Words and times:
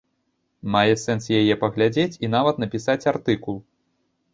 Мае 0.75 0.93
сэнс 1.01 1.29
яе 1.41 1.59
паглядзець, 1.65 2.17
і 2.25 2.33
нават 2.39 2.55
напісаць 2.67 3.01
артыкул. 3.17 3.67